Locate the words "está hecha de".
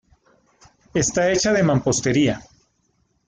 0.95-1.61